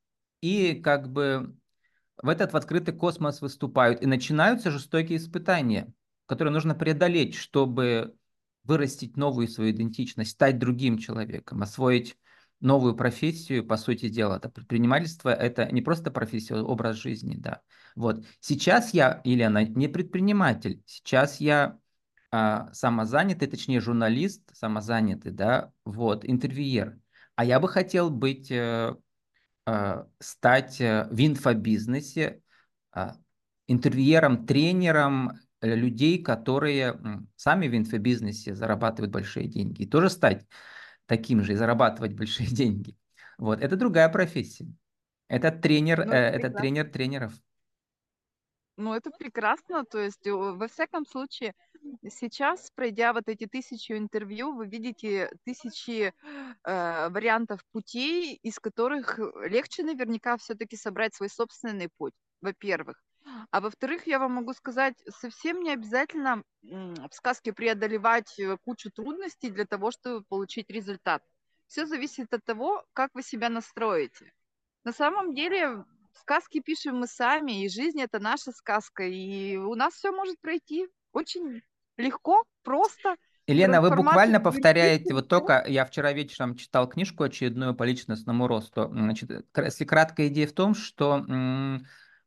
и 0.43 0.75
как 0.75 1.11
бы 1.11 1.57
в 2.23 2.29
этот 2.29 2.53
в 2.53 2.57
открытый 2.57 2.95
космос 2.95 3.41
выступают, 3.41 4.03
и 4.03 4.07
начинаются 4.07 4.71
жестокие 4.71 5.17
испытания, 5.17 5.91
которые 6.27 6.53
нужно 6.53 6.75
преодолеть, 6.75 7.35
чтобы 7.35 8.15
вырастить 8.65 9.17
новую 9.17 9.49
свою 9.49 9.71
идентичность, 9.71 10.33
стать 10.33 10.59
другим 10.59 10.99
человеком, 10.99 11.63
освоить 11.63 12.19
новую 12.61 12.95
профессию, 12.95 13.67
по 13.67 13.77
сути 13.77 14.09
дела. 14.09 14.37
Это 14.37 14.49
предпринимательство– 14.49 15.29
это 15.31 15.71
не 15.71 15.83
просто 15.83 16.11
профессия, 16.11 16.55
а 16.55 16.63
образ 16.63 16.97
жизни, 16.97 17.37
да. 17.37 17.61
Вот. 17.95 18.25
Сейчас 18.41 18.95
я, 18.95 19.21
Елена, 19.25 19.65
не 19.65 19.89
предприниматель, 19.89 20.83
сейчас 20.87 21.41
я 21.41 21.79
а, 22.31 22.73
самозанятый, 22.73 23.49
точнее 23.49 23.81
журналист, 23.81 24.43
самозанятый, 24.55 25.33
да, 25.33 25.73
вот, 25.85 26.25
интервьюер. 26.25 26.99
А 27.37 27.45
я 27.45 27.61
бы 27.61 27.69
хотел 27.69 28.11
быть 28.11 28.51
э, 28.51 28.95
э, 29.67 30.05
стать 30.19 30.81
э, 30.81 31.07
в 31.11 31.25
инфобизнесе 31.25 32.43
э, 32.95 33.13
интервьюером, 33.69 34.45
тренером 34.45 35.39
э, 35.61 35.75
людей, 35.75 36.23
которые 36.23 37.01
сами 37.37 37.69
в 37.69 37.77
инфобизнесе 37.77 38.55
зарабатывают 38.55 39.13
большие 39.13 39.47
деньги. 39.47 39.83
И 39.83 39.87
тоже 39.87 40.11
стать 40.11 40.47
таким 41.09 41.43
же 41.45 41.55
и 41.55 41.57
зарабатывать 41.57 42.15
большие 42.15 42.49
деньги. 42.51 42.97
Вот, 43.39 43.63
это 43.63 43.77
другая 43.77 44.11
профессия. 44.11 44.69
Это 45.29 45.53
тренер, 45.53 46.05
Ну, 46.05 46.13
э, 46.13 46.17
это 46.17 46.49
это 46.49 46.51
тренер 46.51 46.91
тренеров. 46.91 47.35
Ну, 48.77 48.95
это 48.95 49.11
прекрасно. 49.11 49.85
То 49.85 49.99
есть, 49.99 50.27
э, 50.27 50.33
во 50.33 50.69
всяком 50.69 51.05
случае, 51.07 51.55
сейчас, 52.09 52.71
пройдя 52.75 53.13
вот 53.13 53.29
эти 53.29 53.47
тысячи 53.47 53.93
интервью, 53.93 54.55
вы 54.55 54.67
видите 54.69 55.31
тысячи 55.45 56.13
э, 56.65 57.09
вариантов 57.11 57.65
путей, 57.73 58.35
из 58.43 58.59
которых 58.61 59.19
легче 59.51 59.83
наверняка 59.85 60.37
все-таки 60.39 60.77
собрать 60.77 61.15
свой 61.15 61.29
собственный 61.31 61.89
путь, 61.99 62.15
во-первых. 62.41 63.03
А 63.51 63.61
во-вторых, 63.61 64.07
я 64.07 64.19
вам 64.19 64.33
могу 64.33 64.53
сказать, 64.53 64.95
совсем 65.09 65.63
не 65.63 65.71
обязательно 65.73 66.43
в 66.63 67.13
сказке 67.13 67.53
преодолевать 67.53 68.39
э, 68.39 68.57
кучу 68.65 68.91
трудностей 68.91 69.51
для 69.51 69.65
того, 69.65 69.91
чтобы 69.91 70.25
получить 70.25 70.71
результат. 70.71 71.23
Все 71.67 71.87
зависит 71.87 72.33
от 72.33 72.45
того, 72.45 72.85
как 72.93 73.11
вы 73.15 73.23
себя 73.23 73.49
настроите. 73.49 74.33
На 74.85 74.93
самом 74.93 75.35
деле, 75.35 75.85
сказки 76.15 76.61
пишем 76.61 76.99
мы 76.99 77.07
сами, 77.07 77.65
и 77.65 77.69
жизнь 77.69 78.01
это 78.01 78.19
наша 78.19 78.53
сказка, 78.53 79.05
и 79.05 79.57
у 79.57 79.75
нас 79.75 79.95
все 79.95 80.13
может 80.13 80.41
пройти 80.41 80.89
очень 81.13 81.63
легко, 81.97 82.45
просто. 82.63 83.17
Елена, 83.47 83.81
вы 83.81 83.95
буквально 83.95 84.41
повторяете, 84.41 85.15
вот 85.15 85.29
только 85.29 85.65
я 85.67 85.85
вчера 85.87 86.13
вечером 86.13 86.55
читал 86.55 86.89
книжку 86.89 87.25
очередную 87.25 87.75
по 87.75 87.85
личностному 87.85 88.47
росту. 88.47 88.89
Значит, 88.91 89.31
кра- 89.53 89.67
если 89.67 89.85
краткая 89.85 90.29
идея 90.29 90.47
в 90.47 90.53
том, 90.53 90.75
что 90.75 91.25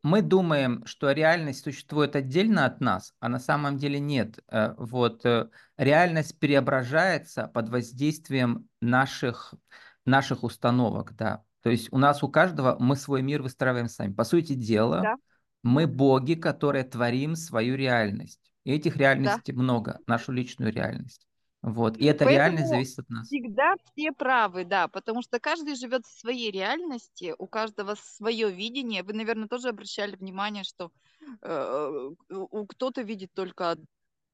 мы 0.03 0.21
думаем, 0.21 0.83
что 0.85 1.11
реальность 1.11 1.63
существует 1.63 2.15
отдельно 2.15 2.65
от 2.65 2.81
нас, 2.81 3.13
а 3.19 3.29
на 3.29 3.39
самом 3.39 3.77
деле 3.77 3.99
нет. 3.99 4.39
Э, 4.47 4.73
Вот 4.77 5.25
э, 5.25 5.49
реальность 5.77 6.39
преображается 6.39 7.47
под 7.47 7.69
воздействием 7.69 8.67
наших, 8.81 9.53
наших 10.05 10.43
установок, 10.43 11.15
да. 11.15 11.43
То 11.61 11.69
есть 11.69 11.89
у 11.91 11.97
нас 11.97 12.23
у 12.23 12.29
каждого 12.29 12.77
мы 12.79 12.95
свой 12.95 13.21
мир 13.21 13.43
выстраиваем 13.43 13.87
сами. 13.87 14.13
По 14.13 14.23
сути 14.23 14.53
дела, 14.53 15.01
Да, 15.01 15.15
мы 15.63 15.85
да, 15.85 15.93
боги, 15.93 16.33
которые 16.33 16.83
творим 16.83 17.35
свою 17.35 17.75
реальность. 17.75 18.39
И 18.63 18.71
этих 18.71 18.93
да. 18.93 18.99
реальностей 18.99 19.53
много, 19.53 19.99
нашу 20.07 20.31
личную 20.31 20.73
реальность. 20.73 21.27
Вот. 21.61 21.97
И 21.97 22.03
реальность 22.03 22.69
Поэтому 22.69 22.69
зависит 22.69 22.99
от 22.99 23.09
нас. 23.09 23.29
всегда 23.29 23.75
все 23.93 24.11
правы, 24.11 24.65
да, 24.65 24.87
потому 24.87 25.21
что 25.21 25.39
каждый 25.39 25.75
живет 25.75 26.05
в 26.05 26.19
своей 26.19 26.51
реальности, 26.51 27.33
у 27.37 27.47
каждого 27.47 27.95
свое 27.95 28.51
видение. 28.51 29.03
Вы, 29.03 29.13
наверное, 29.13 29.47
тоже 29.47 29.69
обращали 29.69 30.15
внимание, 30.15 30.63
что 30.63 30.91
э, 31.41 32.09
у 32.29 32.47
у- 32.61 32.67
кто-то 32.67 33.01
видит 33.03 33.31
только 33.33 33.77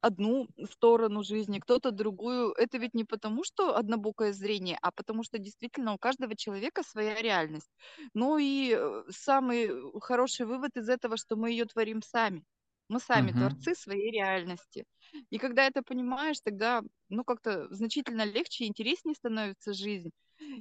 одну 0.01 0.47
сторону 0.71 1.23
жизни, 1.23 1.59
кто-то 1.59 1.91
другую. 1.91 2.51
Это 2.53 2.77
ведь 2.77 2.93
не 2.93 3.03
потому, 3.03 3.43
что 3.43 3.75
однобокое 3.75 4.31
зрение, 4.33 4.77
а 4.81 4.91
потому 4.91 5.23
что 5.23 5.39
действительно 5.39 5.93
у 5.93 5.97
каждого 5.97 6.35
человека 6.35 6.83
своя 6.83 7.21
реальность. 7.21 7.71
Ну 8.13 8.37
и 8.37 8.73
э, 8.77 9.03
самый 9.09 9.69
хороший 10.01 10.45
вывод 10.45 10.71
из 10.77 10.87
этого, 10.89 11.17
что 11.17 11.35
мы 11.35 11.51
ее 11.51 11.65
творим 11.65 12.01
сами. 12.01 12.43
Мы 12.89 12.99
сами 12.99 13.31
Мгм. 13.31 13.33
творцы 13.33 13.75
своей 13.75 14.11
реальности. 14.11 14.85
И 15.29 15.37
когда 15.39 15.65
это 15.67 15.81
понимаешь, 15.83 16.39
тогда, 16.43 16.81
ну, 17.09 17.23
как-то 17.23 17.67
значительно 17.73 18.23
легче 18.23 18.65
и 18.65 18.67
интереснее 18.67 19.15
становится 19.15 19.73
жизнь. 19.73 20.11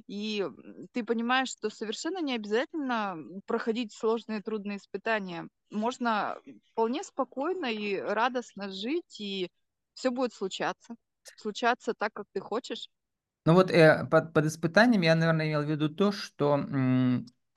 И 0.07 0.45
ты 0.93 1.03
понимаешь, 1.03 1.49
что 1.49 1.69
совершенно 1.69 2.19
не 2.21 2.35
обязательно 2.35 3.17
проходить 3.45 3.93
сложные, 3.93 4.41
трудные 4.41 4.77
испытания. 4.77 5.47
Можно 5.69 6.39
вполне 6.71 7.03
спокойно 7.03 7.67
и 7.67 7.95
радостно 7.97 8.69
жить, 8.71 9.19
и 9.19 9.49
все 9.93 10.09
будет 10.11 10.33
случаться. 10.33 10.95
Случаться 11.37 11.93
так, 11.93 12.13
как 12.13 12.25
ты 12.33 12.39
хочешь. 12.39 12.89
Ну 13.45 13.53
вот 13.53 13.71
э, 13.71 14.05
под, 14.11 14.33
под 14.33 14.45
испытанием 14.45 15.01
я, 15.01 15.15
наверное, 15.15 15.47
имел 15.47 15.63
в 15.63 15.69
виду 15.69 15.89
то, 15.89 16.11
что 16.11 16.57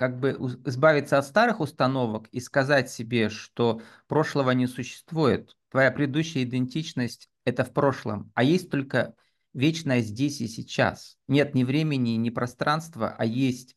как 0.01 0.19
бы 0.19 0.31
избавиться 0.65 1.19
от 1.19 1.27
старых 1.27 1.61
установок 1.61 2.27
и 2.29 2.41
сказать 2.41 2.91
себе, 2.91 3.29
что 3.29 3.83
прошлого 4.09 4.53
не 4.53 4.67
существует. 4.67 5.59
Твоя 5.69 5.91
предыдущая 5.91 6.45
идентичность– 6.45 7.29
это 7.45 7.67
в 7.67 7.75
прошлом, 7.75 8.33
а 8.35 8.43
есть 8.43 8.71
только 8.71 9.15
вечное 9.53 10.01
здесь 10.01 10.41
и 10.41 10.49
сейчас. 10.49 11.19
Нет 11.29 11.55
ни 11.55 11.65
времени, 11.65 12.13
ни 12.13 12.31
пространства, 12.31 13.15
а 13.19 13.27
есть 13.27 13.77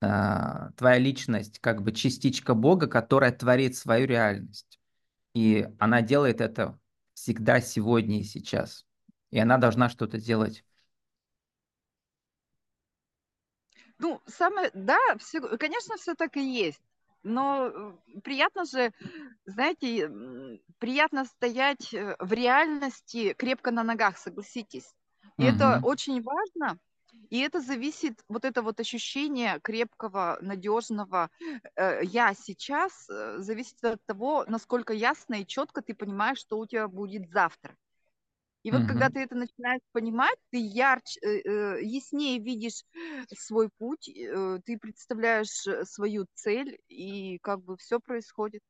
а, 0.00 0.70
твоя 0.76 0.98
личность, 0.98 1.58
как 1.58 1.82
бы 1.82 1.90
частичка 1.90 2.54
Бога, 2.54 2.86
которая 2.86 3.32
творит 3.32 3.74
свою 3.74 4.06
реальность. 4.06 4.78
И 5.34 5.66
она 5.80 6.02
делает 6.02 6.40
это 6.40 6.78
всегда 7.14 7.60
сегодня 7.60 8.20
и 8.20 8.22
сейчас. 8.22 8.86
И 9.32 9.40
она 9.40 9.58
должна 9.58 9.88
что-то 9.88 10.20
делать. 10.20 10.64
Ну, 13.98 14.20
самое, 14.26 14.70
да, 14.74 14.98
все, 15.18 15.40
конечно, 15.58 15.96
все 15.96 16.14
так 16.14 16.36
и 16.36 16.40
есть. 16.40 16.82
Но 17.24 17.66
э, 17.66 18.20
приятно 18.22 18.64
же, 18.64 18.92
знаете, 19.44 20.08
приятно 20.78 21.24
стоять 21.24 21.92
э, 21.92 22.16
в 22.20 22.32
реальности 22.32 23.34
крепко 23.34 23.70
на 23.72 23.82
ногах, 23.82 24.16
согласитесь. 24.18 24.94
И 25.36 25.44
это 25.44 25.78
Мгм. 25.78 25.82
очень 25.82 26.22
важно, 26.22 26.78
и 27.30 27.40
это 27.40 27.60
зависит, 27.60 28.22
вот 28.28 28.44
это 28.44 28.62
вот 28.62 28.78
ощущение 28.80 29.58
крепкого, 29.62 30.38
надежного 30.40 31.30
э, 31.74 32.04
«я 32.04 32.34
сейчас» 32.34 33.08
э, 33.10 33.38
зависит 33.38 33.82
от 33.84 34.04
того, 34.06 34.44
насколько 34.48 34.92
ясно 34.94 35.34
и 35.42 35.46
четко 35.46 35.82
ты 35.82 35.94
понимаешь, 35.94 36.38
что 36.38 36.58
у 36.58 36.66
тебя 36.66 36.86
будет 36.88 37.28
завтра. 37.30 37.76
И 38.68 38.70
вот 38.70 38.84
когда 38.84 39.06
Мгм. 39.06 39.14
ты 39.14 39.20
это 39.20 39.34
начинаешь 39.34 39.80
понимать, 39.92 40.36
ты 40.50 40.58
ярче, 40.58 41.18
э, 41.22 41.38
э, 41.42 41.82
яснее 41.82 42.38
видишь 42.38 42.84
свой 43.34 43.70
путь, 43.78 44.10
э, 44.10 44.58
ты 44.62 44.76
представляешь 44.76 45.64
свою 45.88 46.26
цель, 46.34 46.76
и 46.88 47.38
как 47.38 47.62
бы 47.64 47.78
все 47.78 47.98
происходит. 47.98 48.60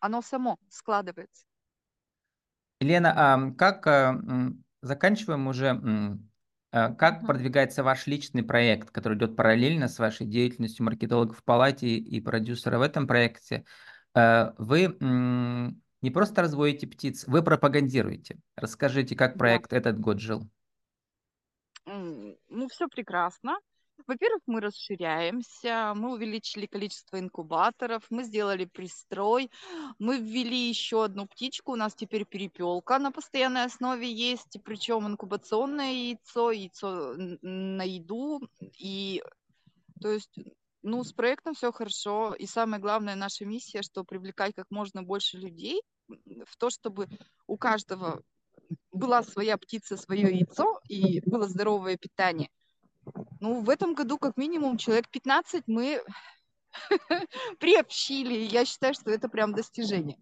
Оно 0.00 0.22
само 0.22 0.56
складывается. 0.70 1.44
Елена, 2.80 3.12
а 3.14 3.50
как 3.52 3.86
заканчиваем 4.80 5.46
уже? 5.46 6.18
Как 6.70 7.20
Мгм. 7.20 7.26
продвигается 7.26 7.84
ваш 7.84 8.06
личный 8.06 8.42
проект, 8.42 8.92
который 8.92 9.18
идет 9.18 9.36
параллельно 9.36 9.88
с 9.88 9.98
вашей 9.98 10.26
деятельностью 10.26 10.86
маркетолога 10.86 11.34
в 11.34 11.44
палате 11.44 11.96
и 11.98 12.18
продюсера 12.22 12.78
в 12.78 12.80
этом 12.82 13.06
проекте? 13.06 13.66
Вы 14.14 14.96
не 16.02 16.10
просто 16.10 16.42
разводите 16.42 16.86
птиц, 16.86 17.24
вы 17.26 17.42
пропагандируете. 17.42 18.38
Расскажите, 18.56 19.16
как 19.16 19.32
Да. 19.32 19.38
проект 19.38 19.72
этот 19.72 19.98
год 19.98 20.20
жил. 20.20 20.42
Ну, 21.86 22.68
все 22.68 22.88
прекрасно. 22.88 23.58
Во-первых, 24.06 24.42
мы 24.46 24.60
расширяемся, 24.60 25.92
мы 25.94 26.12
увеличили 26.14 26.66
количество 26.66 27.20
инкубаторов, 27.20 28.02
мы 28.10 28.24
сделали 28.24 28.64
пристрой, 28.64 29.50
мы 29.98 30.18
ввели 30.18 30.68
еще 30.68 31.04
одну 31.04 31.26
птичку, 31.26 31.72
у 31.72 31.76
нас 31.76 31.94
теперь 31.94 32.24
перепелка 32.24 32.98
на 32.98 33.12
постоянной 33.12 33.64
основе 33.64 34.10
есть, 34.12 34.58
причем 34.64 35.06
инкубационное 35.06 35.92
яйцо, 35.92 36.50
яйцо 36.50 37.14
на 37.42 37.82
еду, 37.82 38.40
и 38.76 39.22
то 40.00 40.10
есть, 40.10 40.36
ну, 40.82 41.04
с 41.04 41.12
проектом 41.12 41.54
все 41.54 41.70
хорошо, 41.70 42.34
и 42.34 42.46
самое 42.46 42.82
главное, 42.82 43.14
наша 43.14 43.44
миссия, 43.44 43.82
что 43.82 44.02
привлекать 44.02 44.54
как 44.56 44.66
можно 44.70 45.04
больше 45.04 45.38
людей 45.38 45.80
в 46.08 46.56
то, 46.56 46.70
чтобы 46.70 47.08
у 47.46 47.56
каждого 47.56 48.22
была 48.90 49.22
своя 49.22 49.56
птица, 49.56 49.96
свое 49.96 50.22
яйцо 50.22 50.80
и 50.88 51.20
было 51.28 51.48
здоровое 51.48 51.96
питание. 51.96 52.48
Ну, 53.40 53.62
в 53.62 53.70
этом 53.70 53.94
году 53.94 54.18
как 54.18 54.36
минимум 54.36 54.78
человек 54.78 55.08
15 55.08 55.64
мы 55.66 56.02
приобщили. 57.58 58.34
Я 58.34 58.64
считаю, 58.64 58.94
что 58.94 59.10
это 59.10 59.28
прям 59.28 59.52
достижение. 59.52 60.18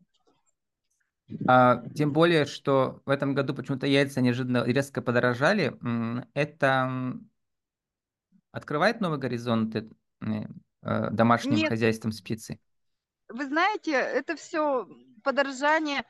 А, 1.47 1.83
тем 1.95 2.13
более, 2.13 2.47
что 2.47 3.03
в 3.05 3.11
этом 3.11 3.35
году 3.35 3.55
почему-то 3.55 3.87
яйца 3.87 4.21
неожиданно 4.21 4.65
резко 4.65 5.03
подорожали. 5.03 5.77
Это 6.35 7.21
открывает 8.51 9.01
новые 9.01 9.21
горизонты 9.21 9.91
э, 10.23 10.27
э, 10.83 11.11
домашним 11.11 11.55
Нет, 11.55 11.69
хозяйством 11.69 12.11
с 12.11 12.21
птицей? 12.21 12.61
вы 13.33 13.47
знаете, 13.47 13.93
это 13.93 14.37
все 14.37 14.89
подорожание, 15.21 16.05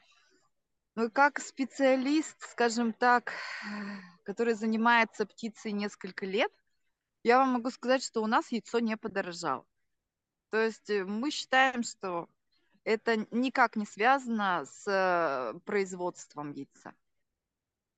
ну, 0.96 1.10
как 1.10 1.40
специалист, 1.40 2.36
скажем 2.50 2.92
так, 2.92 3.32
который 4.24 4.54
занимается 4.54 5.26
птицей 5.26 5.72
несколько 5.72 6.26
лет, 6.26 6.52
я 7.22 7.38
вам 7.38 7.50
могу 7.50 7.70
сказать, 7.70 8.02
что 8.02 8.22
у 8.22 8.26
нас 8.26 8.50
яйцо 8.50 8.78
не 8.80 8.96
подорожало. 8.96 9.66
То 10.50 10.58
есть 10.58 10.90
э, 10.90 11.04
мы 11.04 11.30
считаем, 11.30 11.82
что 11.82 12.28
это 12.84 13.26
никак 13.30 13.76
не 13.76 13.86
связано 13.86 14.64
с 14.64 14.86
э, 14.86 15.58
производством 15.60 16.52
яйца. 16.52 16.94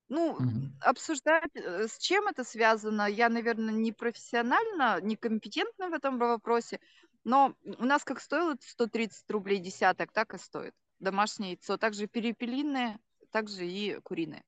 Ну, 0.08 0.36
Мгм. 0.38 0.76
обсуждать, 0.80 1.54
э, 1.54 1.88
с 1.88 1.98
чем 1.98 2.28
это 2.28 2.44
связано, 2.44 3.06
я, 3.08 3.28
наверное, 3.28 3.72
не 3.72 3.92
профессионально, 3.92 5.00
не 5.00 5.16
компетентна 5.16 5.88
в 5.88 5.94
этом 5.94 6.18
вопросе, 6.18 6.80
но 7.24 7.54
у 7.62 7.84
нас 7.84 8.04
как 8.04 8.20
стоило 8.20 8.56
130 8.60 9.30
рублей 9.30 9.58
десяток, 9.60 10.12
так 10.12 10.34
и 10.34 10.38
стоит 10.38 10.74
домашнее 11.02 11.52
яйцо. 11.52 11.76
Также 11.76 12.06
перепелиное, 12.06 12.98
также 13.30 13.66
и 13.66 14.00
куриное. 14.00 14.44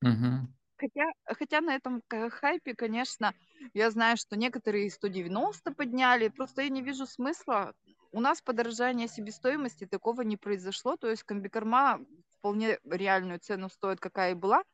Мгм. 0.00 0.52
Хотя, 0.76 1.04
хотя 1.26 1.60
на 1.60 1.74
этом 1.74 2.02
хайпе, 2.08 2.74
конечно, 2.74 3.34
я 3.74 3.90
знаю, 3.90 4.16
что 4.16 4.36
некоторые 4.36 4.86
и 4.86 4.90
190 4.90 5.74
подняли, 5.74 6.28
просто 6.28 6.62
я 6.62 6.70
не 6.70 6.80
вижу 6.80 7.06
смысла. 7.06 7.74
У 8.12 8.20
нас 8.20 8.40
подорожание 8.40 9.06
себестоимости 9.06 9.86
такого 9.86 10.22
не 10.22 10.38
произошло, 10.38 10.96
то 10.96 11.08
есть 11.08 11.22
комбикорма 11.22 12.00
вполне 12.38 12.78
реальную 12.84 13.40
цену 13.40 13.68
стоит, 13.68 14.00
какая 14.00 14.32
и 14.32 14.34
была, 14.34 14.64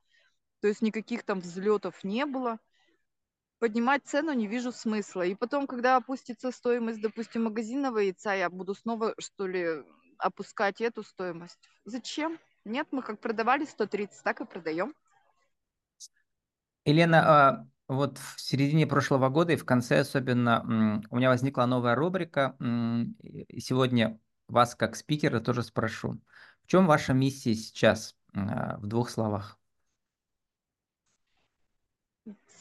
то 0.60 0.68
есть 0.68 0.80
никаких 0.80 1.24
там 1.24 1.40
взлетов 1.40 2.04
не 2.04 2.24
было. 2.24 2.60
Поднимать 3.58 4.04
цену 4.04 4.32
не 4.32 4.46
вижу 4.46 4.70
смысла. 4.70 5.22
И 5.22 5.34
потом, 5.34 5.66
когда 5.66 5.96
опустится 5.96 6.52
стоимость, 6.52 7.00
допустим, 7.00 7.44
магазинного 7.44 7.98
яйца, 7.98 8.34
я 8.34 8.48
буду 8.48 8.74
снова, 8.74 9.14
что 9.18 9.46
ли, 9.46 9.82
опускать 10.18 10.80
эту 10.80 11.02
стоимость. 11.02 11.68
Зачем? 11.84 12.38
Нет, 12.64 12.88
мы 12.90 13.02
как 13.02 13.20
продавали 13.20 13.64
130, 13.64 14.22
так 14.22 14.40
и 14.40 14.44
продаем. 14.44 14.94
Елена, 16.84 17.22
а, 17.26 17.66
вот 17.88 18.18
в 18.18 18.40
середине 18.40 18.86
прошлого 18.86 19.28
года 19.28 19.52
и 19.52 19.56
в 19.56 19.64
конце 19.64 20.00
особенно 20.00 21.02
у 21.10 21.16
меня 21.16 21.28
возникла 21.28 21.66
новая 21.66 21.94
рубрика. 21.94 22.56
И 23.20 23.60
сегодня 23.60 24.18
вас 24.48 24.74
как 24.74 24.96
спикера 24.96 25.40
тоже 25.40 25.62
спрошу. 25.62 26.20
В 26.64 26.68
чем 26.68 26.86
ваша 26.86 27.12
миссия 27.12 27.54
сейчас 27.54 28.16
а, 28.34 28.76
в 28.78 28.86
двух 28.86 29.10
словах? 29.10 29.58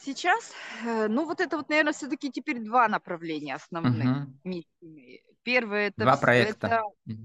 Сейчас, 0.00 0.52
э, 0.84 1.08
ну 1.08 1.24
вот 1.24 1.40
это 1.40 1.56
вот, 1.56 1.68
наверное, 1.68 1.92
все-таки 1.92 2.30
теперь 2.30 2.60
два 2.60 2.86
направления 2.86 3.56
основных 3.56 4.04
Мгм. 4.04 4.40
миссии. 4.44 5.24
Первое 5.42 5.88
это, 5.88 6.02
Два 6.02 6.16
проекта. 6.16 6.66
это. 7.06 7.16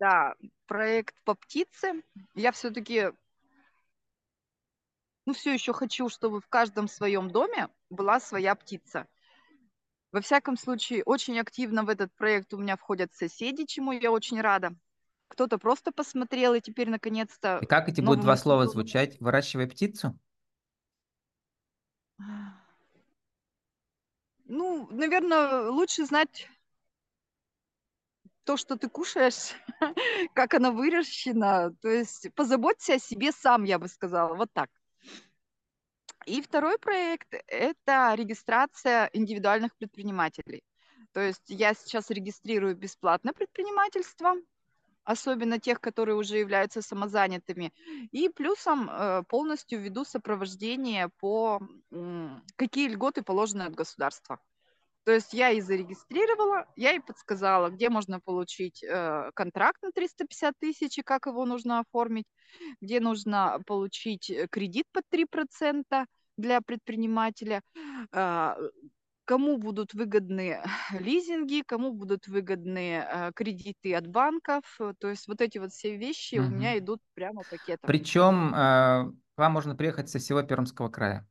Да, 0.00 0.34
проект 0.66 1.14
по 1.24 1.34
птице. 1.34 2.02
Я 2.34 2.50
все-таки, 2.52 3.12
ну 5.26 5.34
все 5.34 5.52
еще 5.52 5.72
хочу, 5.72 6.08
чтобы 6.08 6.40
в 6.40 6.48
каждом 6.48 6.88
своем 6.88 7.30
доме 7.30 7.68
была 7.90 8.18
своя 8.18 8.54
птица. 8.54 9.06
Во 10.10 10.20
всяком 10.20 10.56
случае, 10.56 11.04
очень 11.04 11.38
активно 11.38 11.84
в 11.84 11.88
этот 11.88 12.12
проект 12.16 12.52
у 12.52 12.58
меня 12.58 12.76
входят 12.76 13.14
соседи, 13.14 13.64
чему 13.64 13.92
я 13.92 14.10
очень 14.10 14.40
рада. 14.40 14.74
Кто-то 15.28 15.58
просто 15.58 15.92
посмотрел, 15.92 16.54
и 16.54 16.60
теперь 16.60 16.88
И 16.88 16.90
наконец-то 16.90 17.60
как 17.68 17.88
эти 17.88 18.00
будут 18.00 18.22
два 18.22 18.36
слова 18.36 18.64
сезону 18.64 18.72
звучать? 18.72 19.20
Выращивай 19.20 19.68
птицу? 19.68 20.18
Ну, 24.46 24.88
наверное, 24.90 25.70
лучше 25.70 26.04
знать 26.04 26.48
то, 28.44 28.56
что 28.56 28.76
ты 28.76 28.88
кушаешь, 28.88 29.54
как 30.34 30.54
она 30.54 30.70
выращена. 30.70 31.74
То 31.80 31.88
есть 31.88 32.32
позаботься 32.34 32.94
о 32.94 32.98
себе 32.98 33.32
сам, 33.32 33.64
я 33.64 33.78
бы 33.78 33.88
сказала. 33.88 34.34
Вот 34.34 34.50
так. 34.52 34.70
И 36.26 36.42
второй 36.42 36.78
проект– 36.78 37.34
это 37.46 38.12
регистрация 38.14 39.08
индивидуальных 39.12 39.74
предпринимателей. 39.76 40.62
То 41.12 41.20
есть 41.20 41.44
я 41.48 41.74
сейчас 41.74 42.10
регистрирую 42.10 42.76
бесплатно 42.76 43.32
предпринимательство, 43.32 44.34
особенно 45.04 45.58
тех, 45.58 45.80
которые 45.80 46.16
уже 46.16 46.38
являются 46.38 46.82
самозанятыми. 46.82 47.72
И 48.12 48.28
плюсом 48.28 48.88
э, 48.90 49.22
полностью 49.28 49.80
веду 49.80 50.04
сопровождение 50.04 51.08
по 51.08 51.60
какие 52.56 52.88
льготы 52.88 53.22
положены 53.22 53.62
от 53.62 53.74
государства. 53.74 54.38
То 55.04 55.12
есть 55.12 55.32
я 55.32 55.50
и 55.50 55.60
зарегистрировала, 55.60 56.66
я 56.76 56.92
и 56.92 57.00
подсказала, 57.00 57.70
где 57.70 57.88
можно 57.88 58.20
получить 58.20 58.82
э, 58.82 59.30
контракт 59.34 59.82
на 59.82 59.92
350 59.92 60.54
тысяч 60.58 60.98
и 60.98 61.02
как 61.02 61.26
его 61.26 61.46
нужно 61.46 61.80
оформить, 61.80 62.26
где 62.80 63.00
нужно 63.00 63.58
получить 63.66 64.30
э, 64.30 64.46
кредит 64.50 64.84
под 64.92 65.04
3% 65.10 66.06
для 66.36 66.60
предпринимателя, 66.60 67.60
а, 68.12 68.56
кому 69.30 69.58
будут 69.58 69.94
выгодны 69.94 70.60
лизинги, 70.98 71.62
кому 71.64 71.92
будут 71.92 72.26
выгодны 72.26 73.04
э, 73.06 73.30
кредиты 73.34 73.94
от 73.94 74.08
банков. 74.08 74.64
Э, 74.80 74.92
То 74.98 75.08
есть 75.08 75.28
вот 75.28 75.40
эти 75.40 75.58
вот 75.58 75.70
все 75.70 75.96
вещи 75.96 76.36
у 76.36 76.48
меня 76.48 76.76
идут 76.78 77.00
прямо 77.14 77.42
пакетом. 77.48 77.86
Причем 77.86 78.52
э, 78.52 79.12
к 79.34 79.38
вам 79.38 79.52
можно 79.52 79.76
приехать 79.76 80.08
со 80.10 80.18
всего 80.18 80.42
Пермского 80.42 80.88
края. 80.88 81.28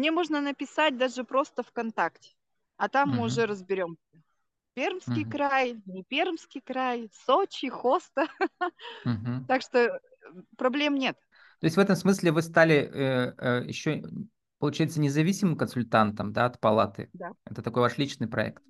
Мне 0.00 0.10
можно 0.10 0.40
написать 0.40 0.96
даже 0.96 1.24
просто 1.24 1.62
ВКонтакте, 1.62 2.30
а 2.78 2.88
там 2.88 3.10
мы 3.10 3.26
уже 3.26 3.44
разберем. 3.44 3.98
Пермский 4.72 5.24
Мгм. 5.24 5.30
край, 5.30 5.76
не 5.84 6.04
Пермский 6.04 6.62
край, 6.62 7.10
Сочи, 7.26 7.68
Хоста. 7.68 8.26
Мгм. 9.04 9.44
Так 9.46 9.60
что 9.60 9.78
э, 9.78 9.98
проблем 10.56 10.94
нет. 10.94 11.18
То 11.60 11.66
есть 11.66 11.76
в 11.76 11.80
этом 11.80 11.96
смысле 11.96 12.32
вы 12.32 12.40
стали 12.40 12.76
э, 12.76 13.34
э, 13.36 13.64
еще, 13.66 14.02
получается, 14.58 15.00
независимым 15.00 15.58
консультантом, 15.58 16.32
да, 16.32 16.46
от 16.46 16.58
палаты. 16.60 17.10
Да. 17.12 17.32
Это 17.44 17.60
такой 17.60 17.82
ваш 17.82 17.98
личный 17.98 18.26
проект. 18.26 18.62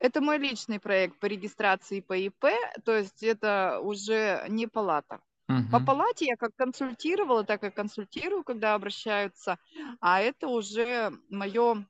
Это 0.00 0.20
мой 0.20 0.38
личный 0.38 0.80
проект 0.80 1.16
по 1.20 1.26
регистрации 1.26 2.00
по 2.00 2.14
ИП, 2.16 2.46
то 2.84 2.96
есть 2.96 3.22
это 3.22 3.78
уже 3.80 4.44
не 4.48 4.66
палата. 4.66 5.20
По 5.54 5.78
Мгм. 5.78 5.86
палате 5.86 6.24
я 6.26 6.36
как 6.36 6.56
консультировала, 6.56 7.44
так 7.44 7.62
и 7.62 7.70
консультирую, 7.70 8.42
когда 8.42 8.74
обращаются, 8.74 9.58
а 10.00 10.20
это 10.20 10.48
уже 10.48 11.12
мое 11.30 11.86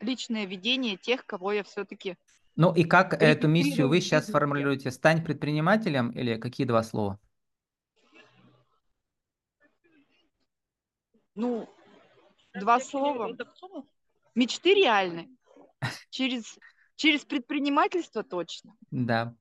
личное 0.00 0.46
ведение 0.46 0.96
тех, 0.96 1.26
кого 1.26 1.52
я 1.52 1.62
все-таки 1.62 2.16
Ну 2.56 2.72
и 2.74 2.84
как 2.84 3.14
эту 3.22 3.48
миссию 3.48 3.88
вы 3.88 4.00
сейчас 4.00 4.30
формулируете? 4.30 4.90
Стань 4.90 5.22
предпринимателем 5.22 6.10
или 6.10 6.36
какие 6.36 6.66
два 6.66 6.82
слова? 6.82 7.18
Ну, 11.34 11.68
два 12.54 12.80
слова. 12.80 13.36
Мечты 14.34 14.74
реальны. 14.74 15.28
Через, 16.10 16.58
через 16.96 17.26
предпринимательство 17.26 18.22
точно. 18.22 18.74
Да. 18.90 19.34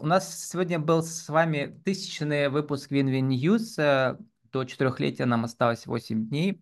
У 0.00 0.06
нас 0.06 0.48
сегодня 0.48 0.78
был 0.78 1.02
с 1.02 1.28
вами 1.28 1.80
тысячный 1.84 2.48
выпуск 2.48 2.90
Win-Win 2.90 3.28
News. 3.28 3.78
Э, 3.78 4.18
До 4.52 4.64
четырехлетия 4.64 5.26
нам 5.26 5.44
осталось 5.44 5.86
8 5.86 6.28
дней. 6.28 6.60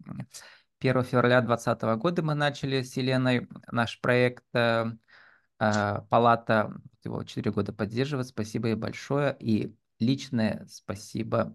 1 0.80 1.04
февраля 1.04 1.40
2020 1.40 1.82
года 1.98 2.22
мы 2.22 2.34
начали 2.34 2.82
с 2.82 2.96
Еленой 2.96 3.48
наш 3.70 4.00
проект. 4.00 4.44
Э, 4.54 4.86
А, 5.64 6.00
палата 6.10 6.74
его 7.04 7.22
4 7.22 7.52
года 7.52 7.72
поддерживает. 7.72 8.26
Спасибо 8.26 8.68
ей 8.68 8.74
большое. 8.74 9.36
И 9.38 9.72
личное 10.00 10.66
спасибо 10.68 11.54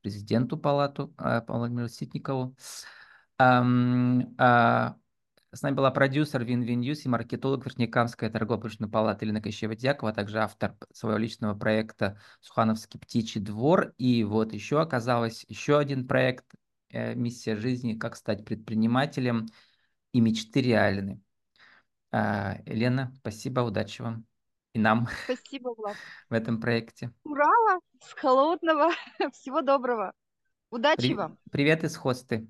президенту 0.00 0.56
палату 0.56 1.12
Владимиру 1.18 1.88
Ситникову. 1.88 2.54
А, 3.38 4.96
с 5.52 5.62
нами 5.62 5.74
была 5.74 5.90
продюсер 5.90 6.44
Win-Win 6.44 6.62
News 6.62 7.04
и 7.04 7.08
маркетолог 7.08 7.64
Верхнекамской 7.64 8.28
торгово-промышленной 8.30 8.90
палаты 8.90 9.24
Елена 9.24 9.40
Кощева-Дьякова, 9.40 10.10
а 10.10 10.12
также 10.12 10.38
автор 10.40 10.76
своего 10.92 11.18
личного 11.18 11.54
проекта 11.54 12.20
«Сухановский 12.40 13.00
птичий 13.00 13.40
двор». 13.40 13.94
И 13.98 14.24
вот 14.24 14.52
еще 14.52 14.80
оказалось 14.80 15.44
еще 15.48 15.78
один 15.78 16.06
проект 16.06 16.44
э, 16.90 17.14
«Миссия 17.14 17.56
жизни. 17.56 17.94
Как 17.94 18.16
стать 18.16 18.44
предпринимателем» 18.44 19.46
и 20.12 20.20
мечты 20.20 20.60
реальны. 20.62 21.20
А, 22.10 22.56
Елена, 22.66 23.12
спасибо, 23.18 23.60
удачи 23.60 24.00
вам 24.00 24.24
и 24.72 24.78
нам 24.78 25.08
Спасибо, 25.24 25.74
Влад. 25.74 25.96
в 26.28 26.32
этом 26.32 26.60
проекте. 26.60 27.12
Урала, 27.24 27.80
с 28.02 28.12
холодного. 28.14 28.90
Всего 29.32 29.60
доброго. 29.60 30.12
Удачи 30.70 30.98
При- 30.98 31.14
вам. 31.14 31.38
Привет 31.50 31.84
из 31.84 31.96
хосты. 31.96 32.48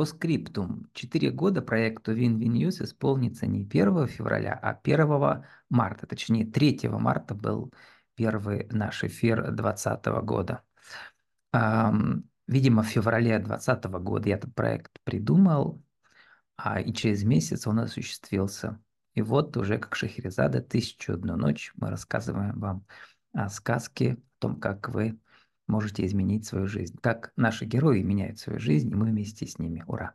По 0.00 0.06
скриптум. 0.06 0.88
Четыре 0.94 1.30
года 1.30 1.60
проекту 1.60 2.16
Win-Win 2.16 2.52
News 2.54 2.82
исполнится 2.82 3.46
не 3.46 3.66
1 3.66 4.06
февраля, 4.06 4.58
а 4.62 4.70
1 4.70 5.44
марта. 5.68 6.06
Точнее, 6.06 6.46
3 6.46 6.88
марта 6.88 7.34
был 7.34 7.70
первый 8.14 8.66
наш 8.70 9.04
эфир 9.04 9.52
2020 9.52 10.06
года. 10.24 10.62
Видимо, 11.52 12.82
в 12.82 12.86
феврале 12.86 13.40
2020 13.40 13.84
года 14.00 14.28
я 14.30 14.36
этот 14.36 14.54
проект 14.54 14.90
придумал, 15.04 15.82
а 16.56 16.80
и 16.80 16.94
через 16.94 17.22
месяц 17.22 17.66
он 17.66 17.80
осуществился. 17.80 18.80
И 19.12 19.20
вот 19.20 19.54
уже 19.58 19.76
как 19.76 19.94
Шахерезада 19.96 20.62
«Тысячу 20.62 21.12
одну 21.12 21.36
ночь» 21.36 21.72
мы 21.76 21.90
рассказываем 21.90 22.58
вам 22.58 22.86
о 23.34 23.50
сказке, 23.50 24.14
о 24.14 24.18
том, 24.38 24.58
как 24.60 24.88
вы 24.88 25.20
можете 25.70 26.04
изменить 26.06 26.46
свою 26.46 26.66
жизнь, 26.66 26.96
как 27.00 27.32
наши 27.36 27.64
герои 27.64 28.02
меняют 28.02 28.38
свою 28.38 28.58
жизнь, 28.58 28.90
и 28.90 28.94
мы 28.94 29.06
вместе 29.06 29.46
с 29.46 29.58
ними. 29.58 29.84
Ура! 29.86 30.14